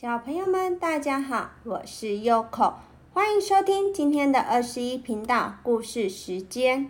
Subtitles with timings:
[0.00, 2.74] 小朋友们，大家好，我是 Yoko，
[3.12, 6.88] 欢迎收听今天的二十一频道故事时间。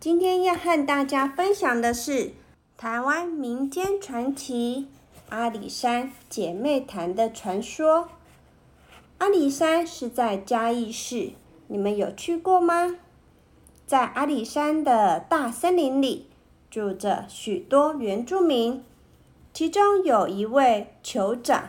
[0.00, 2.32] 今天要和大家分享的是
[2.76, 4.88] 台湾民间传奇
[5.28, 8.08] 阿里山姐妹潭的传说。
[9.18, 11.30] 阿里山是在嘉义市，
[11.68, 12.96] 你们有去过吗？
[13.86, 16.26] 在阿里山的大森林里，
[16.68, 18.82] 住着许多原住民，
[19.54, 21.68] 其中有一位酋长，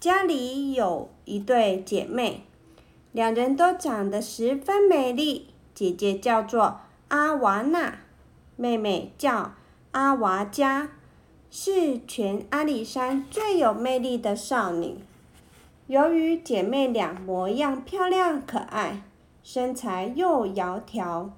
[0.00, 2.42] 家里有一对姐妹，
[3.10, 5.48] 两人都长得十分美丽。
[5.74, 7.98] 姐姐叫做阿娃娜，
[8.54, 9.54] 妹妹叫
[9.90, 10.90] 阿娃加，
[11.50, 14.98] 是全阿里山最有魅力的少女。
[15.88, 19.02] 由于姐妹俩模样漂亮可爱，
[19.42, 21.30] 身材又窈窕。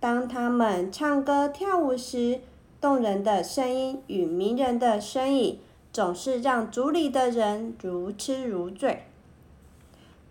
[0.00, 2.40] 当她们唱歌跳舞时，
[2.80, 5.60] 动人的声音与迷人的身影，
[5.98, 9.02] 总是让族里的人如痴如醉。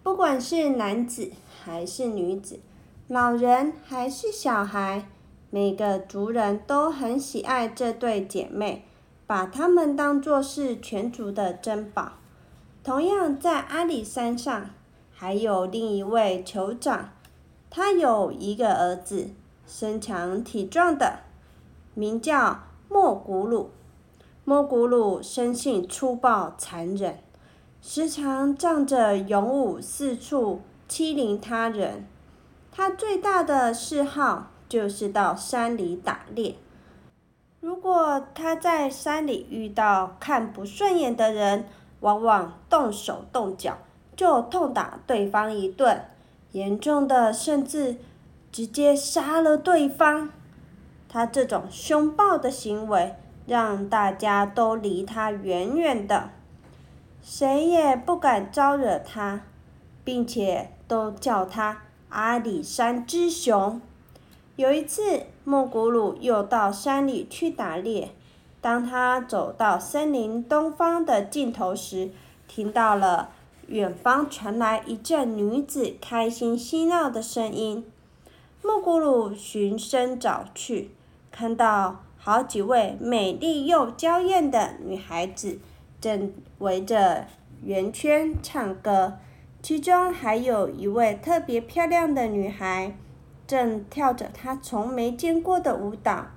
[0.01, 1.29] 不管是男子
[1.61, 2.61] 还是女子，
[3.09, 5.09] 老人还是小孩，
[5.49, 8.85] 每个族人都很喜爱这对姐妹，
[9.25, 12.13] 把她们当作是全族的珍宝。
[12.81, 14.69] 同样，在阿里山上，
[15.13, 17.09] 还有另一位酋长，
[17.69, 19.31] 他有一个儿子。
[19.67, 21.19] 身强体壮的，
[21.93, 23.71] 名叫莫古鲁。
[24.49, 27.19] 莫古鲁生性粗暴残忍，
[27.81, 32.07] 时常仗着勇武四处欺凌他人。
[32.71, 36.55] 他最大的嗜好就是到山里打猎。
[37.59, 41.65] 如果他在山里遇到看不顺眼的人，
[41.99, 43.77] 往往动手动脚
[44.15, 46.05] 就痛打对方一顿，
[46.53, 47.97] 严重的甚至。
[48.49, 50.29] 直接杀了对方，
[51.09, 53.13] 他这种凶暴的行为
[53.47, 56.29] 让大家都离他远远的，
[57.23, 59.41] 谁也不敢招惹他，
[60.03, 63.81] 并且都叫他阿里山之熊。
[64.57, 68.11] 有一次，莫古鲁又到山里去打猎，
[68.59, 72.09] 当他走到森林东方的尽头时，
[72.49, 73.29] 听到了
[73.67, 77.85] 远方传来一阵女子开心嬉闹的声音。
[78.61, 80.91] 莫古鲁循声找去，
[81.31, 85.59] 看到好几位美丽又娇艳的女孩子
[86.01, 87.25] 正围着
[87.63, 89.13] 圆圈唱歌，
[89.61, 92.97] 其中还有一位特别漂亮的女孩，
[93.47, 96.27] 正跳着她从没见过的舞蹈。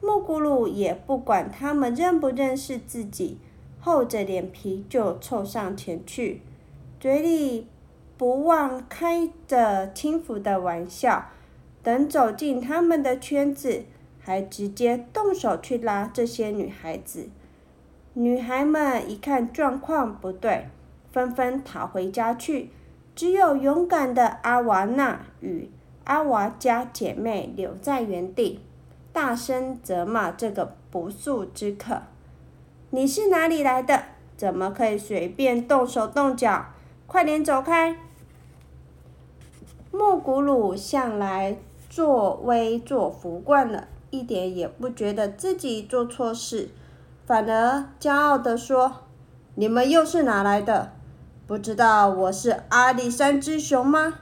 [0.00, 3.36] 木咕噜也不管他们认不认识自己，
[3.78, 6.40] 厚着脸皮就凑上前去，
[6.98, 7.66] 嘴里
[8.16, 11.26] 不忘开着轻浮的玩笑。
[11.82, 13.84] 等走进他们的圈子，
[14.28, 17.30] 还直接动手去拉这些女孩子。
[18.12, 20.68] 女孩们一看状况不对，
[21.10, 22.68] 纷纷逃回家去。
[23.16, 25.70] 只有勇敢的阿娃娜与
[26.04, 28.60] 阿娃家姐妹留在原地，
[29.14, 32.02] 大声责骂这个不速之客
[32.92, 34.02] ：“你是哪里来的？
[34.36, 36.66] 怎么可以随便动手动脚？
[37.06, 37.96] 快点走开！”
[39.90, 41.56] 莫古鲁向来。
[41.90, 46.70] 作威作福惯了，一点也不觉得自己做错事，
[47.26, 49.02] 反而骄傲地说
[49.56, 50.92] ：“你们又是哪来的？
[51.46, 54.14] 不知道我是阿里山之熊吗？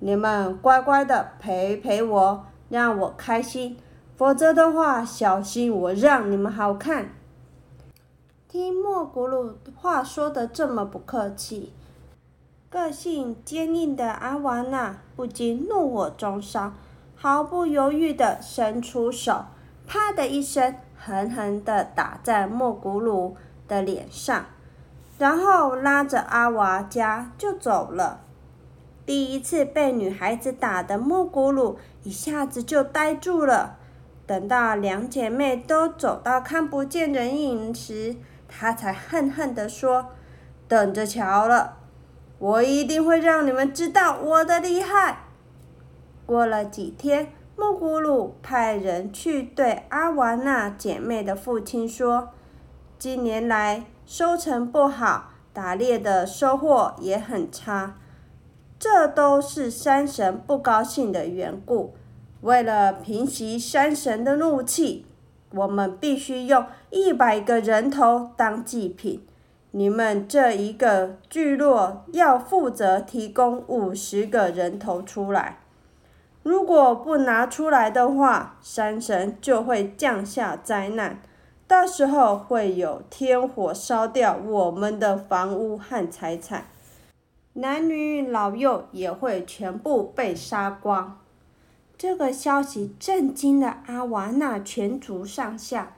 [0.00, 3.76] 你们乖乖的陪陪我，让我开心，
[4.16, 7.10] 否则的话，小心我让你们好看。”
[8.48, 11.72] 听莫古鲁话说的这么不客气，
[12.68, 16.72] 个性坚硬的阿瓦娜不禁怒火中烧。
[17.22, 19.44] 毫不犹豫地伸出手，
[19.86, 23.36] 啪的一声，狠狠地打在莫古鲁
[23.68, 24.46] 的脸上，
[25.18, 28.22] 然后拉着阿娃家就走了。
[29.06, 33.76] 第一次被女孩子打的莫古鲁一下子就呆住了。
[34.26, 38.16] 等到两姐妹都走到看不见人影时，
[38.48, 40.06] 她才恨恨地说
[40.66, 41.76] ：“等着瞧了，
[42.40, 45.18] 我一定会让你们知道我的厉害。”
[46.32, 52.30] 过了几天，莫古鲁派人去对阿瓦那姐妹的父亲说
[52.98, 57.98] ：“近年来收成不好，打猎的收获也很差，
[58.78, 61.94] 这都是山神不高兴的缘故。
[62.40, 65.04] 为了平息山神的怒气，
[65.50, 69.26] 我们必须用一百个人头当祭品。
[69.72, 75.58] 你们这一个聚落要负责提供五十个人头出来。”
[76.42, 81.20] 如果不拿出来的话，山神就会降下灾难。
[81.68, 86.66] 到时候会有天火烧掉我们的房屋和财产，
[87.54, 91.18] 男女老幼也会全部被杀光。
[91.96, 95.94] 这个消息震惊了阿瓦纳全族上下。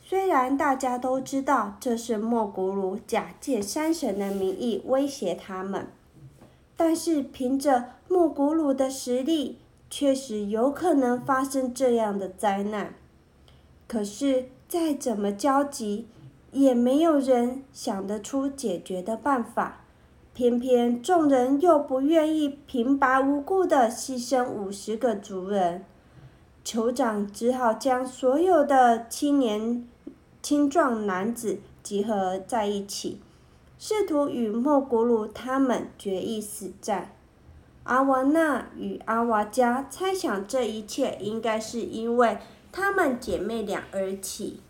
[0.00, 5.88] 虽然大家都知道这是莫古鲁假借山神的名义威胁他们，
[6.76, 9.58] 但是凭着莫古鲁的实力，
[9.94, 12.94] 确实有可能发生这样的灾难。
[13.86, 16.06] 可是再怎么焦急，
[16.50, 19.84] 也没有人想得出解决的办法。
[20.32, 25.84] 偏偏众人又不愿意平白无故的牺牲五十个族人，
[26.64, 29.86] 酋长只好将所有的青年。
[30.40, 33.20] 青壮男子集合在一起，
[33.78, 37.12] 试图与莫古鲁他们决一死战。
[37.84, 42.38] 阿瓦纳与阿瓦加猜想这一切应该是因为
[42.70, 44.60] 她们姐妹俩而起，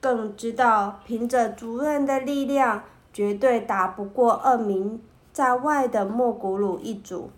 [0.00, 5.00] 更知道凭着族人的力量，绝对打不过恶名
[5.32, 7.30] 在外的莫古鲁一族。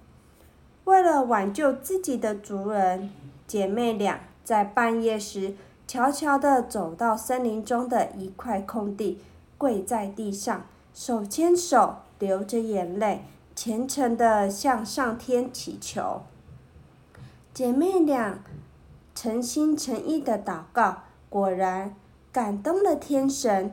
[0.85, 3.11] 为了挽救自己的族人，
[3.47, 5.55] 姐妹俩在半夜时。
[5.85, 9.19] 悄悄地走到森林中的一块空地，
[9.59, 10.65] 跪在地上，
[10.95, 13.27] 手牵手，流着眼泪，
[13.65, 16.23] 虔诚地向上天祈求。
[17.55, 18.43] 姐妹俩
[19.15, 21.95] 诚心诚意的祷告，果然
[22.33, 23.73] 感动了天神。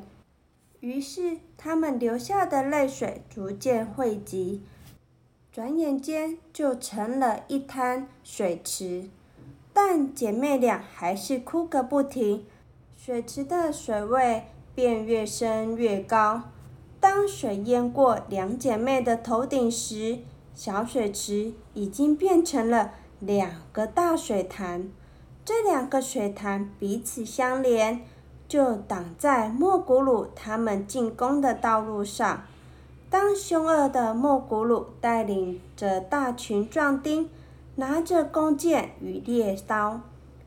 [0.82, 4.62] 于是，她们流下的泪水逐渐汇集，
[5.52, 9.10] 转眼间就成了一滩水池。
[9.74, 12.46] 但姐妹俩还是哭个不停，
[12.96, 14.44] 水池的水位
[14.76, 16.44] 便越升越高。
[17.12, 20.20] 当水淹过两姐妹的头顶时，
[20.54, 24.92] 小水池已经变成了两个大水潭。
[25.44, 28.02] 这两个水潭彼此相连，
[28.48, 32.44] 就挡在莫古鲁他们进攻的道路上。
[33.10, 37.28] 当凶恶的莫古鲁带领着大群壮丁。
[37.78, 40.02] 拿着弓箭与猎刀，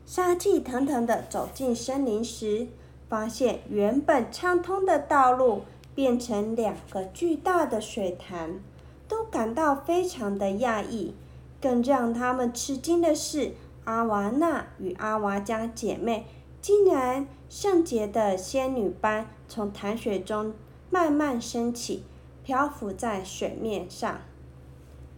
[0.05, 2.67] 杀气腾腾地走进森林时，
[3.09, 5.63] 发现原本畅通的道路
[5.95, 8.59] 变成两个巨大的水潭，
[9.07, 11.13] 都感到非常的讶异。
[11.61, 13.53] 更让他们吃惊的是，
[13.85, 16.25] 阿瓦娜与阿瓦家姐妹
[16.61, 20.53] 竟然圣洁的仙女般从潭水中
[20.89, 22.03] 慢慢升起，
[22.43, 24.19] 漂浮在水面上。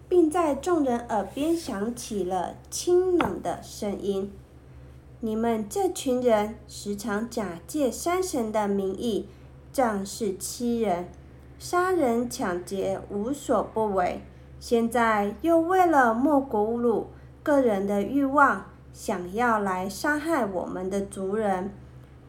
[0.07, 4.31] 并在众人耳边响起了清冷的声音
[5.21, 9.27] ：“你们这群人时常假借山神的名义
[9.75, 11.09] 仗势欺人，
[11.59, 14.21] 杀人抢劫无所不为。
[14.57, 17.07] 现在又为了莫古鲁
[17.43, 21.73] 个人的欲望，想要来杀害我们的族人。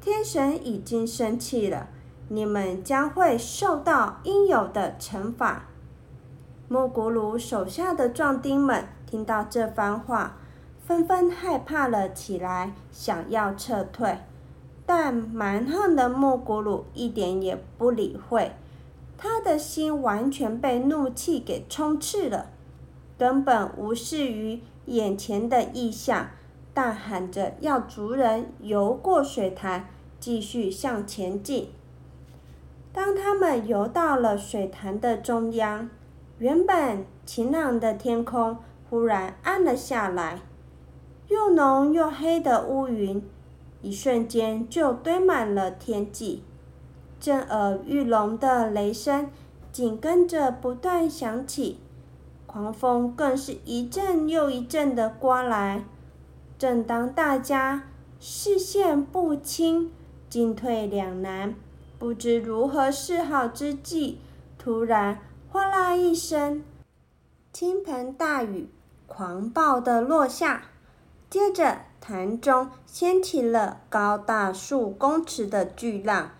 [0.00, 1.86] 天神已经生气了，
[2.26, 5.66] 你们将会受到应有的惩罚。”
[6.66, 10.36] 莫古鲁手下的壮丁们听到这番话，
[10.84, 14.18] 纷纷害怕了起来，想要撤退。
[14.86, 18.52] 但蛮横的莫古鲁一点也不理会，
[19.18, 22.46] 他的心完全被怒气给充斥了，
[23.18, 26.28] 根本无视于眼前的异象，
[26.72, 29.88] 大喊着要族人游过水潭，
[30.20, 31.70] 继续向前进。
[32.92, 35.90] 当他们游到了水潭的中央，
[36.38, 38.56] 原本晴朗的天空
[38.88, 40.40] 忽然暗了下来，
[41.28, 43.22] 又浓又黑的乌云，
[43.82, 46.42] 一瞬间就堆满了天际。
[47.18, 49.30] 震耳欲聋的雷声
[49.72, 51.78] 紧跟着不断响起，
[52.46, 55.84] 狂风更是一阵又一阵的刮来。
[56.58, 57.84] 正当大家
[58.18, 59.92] 视线不清、
[60.28, 61.54] 进退两难、
[61.98, 64.16] 不知如何是好之际，
[64.58, 65.20] 突然。
[65.48, 66.62] 哗啦一声，
[67.50, 68.68] 倾盆大雨
[69.06, 70.64] 狂暴地落下，
[71.30, 76.30] 接着潭中掀起了高大数公尺的巨浪。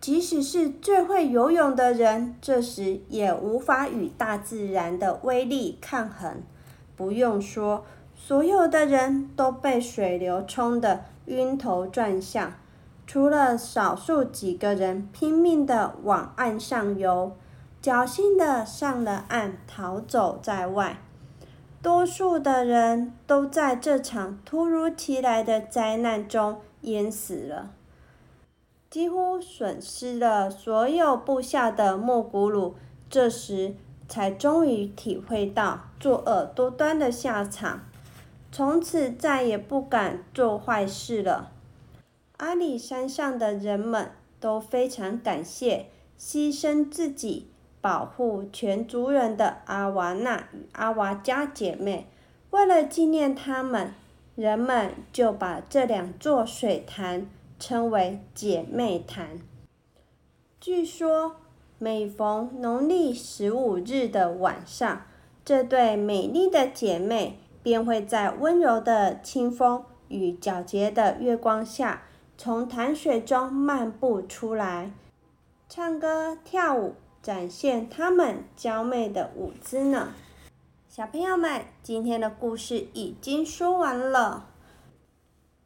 [0.00, 6.40] 即使是最会游泳的人，这时也无法与大自然的威力抗衡。
[6.94, 7.84] 不用说，
[8.14, 12.52] 所有的人都被水流冲得晕头转向，
[13.04, 17.32] 除了少数几个人拼命地往岸上游。
[17.82, 21.02] 侥幸的上了岸，逃走在外。
[21.80, 27.70] 多数的人都在这场突如其来的灾难中淹死了。
[28.90, 32.74] 几乎损失了所有部下的莫古鲁，
[33.08, 33.74] 这时
[34.08, 37.82] 才终于体会到作恶多端的下场，
[38.50, 41.52] 从此再也不敢做坏事了。
[42.38, 52.06] 阿里山上的人们都非常感谢牺牲自己保护全族人的阿瓦纳与阿瓦加姐妹。
[52.50, 53.92] 为了纪念他们，
[54.34, 59.40] 人们就把这两座水潭称为姐妹潭。
[60.60, 61.36] 据说，
[61.78, 65.02] 每逢农历十五日的晚上，
[65.44, 72.02] 这对美丽的姐妹便会在温柔的清风与皎洁的月光下。
[72.36, 74.92] 从潭水中漫步出来，
[75.68, 80.14] 唱歌跳舞，展现他们娇媚的舞姿呢。
[80.88, 84.48] 小朋友们，今天的故事已经说完了。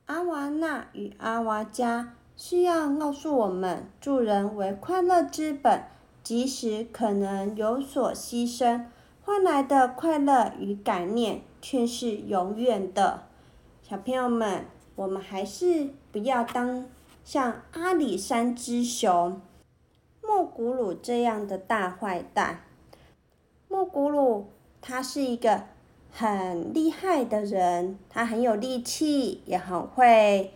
[0.06, 5.84] 阿瓦纳与阿瓦加是要告诉我们，助人为快乐之本，
[6.22, 8.86] 即使可能有所牺牲，
[9.24, 13.24] 换来的快乐与感念却是永远的。
[13.82, 14.66] 小朋友们。
[14.94, 16.84] 我们还是不要当
[17.24, 19.40] 像阿里山之熊
[20.42, 22.62] 莫古鲁这样的大坏蛋。
[23.68, 24.48] 莫古鲁
[24.80, 25.62] 他是一个
[26.10, 30.52] 很厉害的人，他很有力气，也很会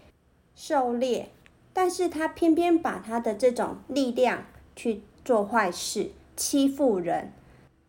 [0.57, 1.29] 狩猎，
[1.73, 4.43] 但是他偏偏把他的这种力量
[4.75, 7.31] 去做坏事，欺负人。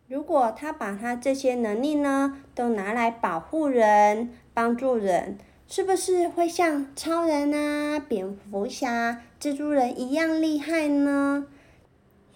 [0.06, 5.36] 如果他把他这些能力呢，都拿来保护人、帮助人。
[5.66, 11.46] 是不是会像超人啊、蝙蝠侠、蜘蛛人一样厉害呢？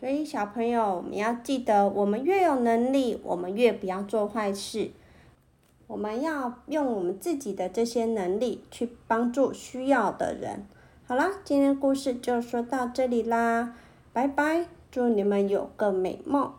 [0.02, 4.90] 所以小朋友，我们要记得，我们越有能力，我们越不要做坏事。
[5.86, 10.66] 我们要用我们自己的这些能力去帮助需要的人。
[11.06, 13.76] 好啦，今天故事就说到这里啦，
[14.12, 16.52] 拜拜，祝你们有个美梦。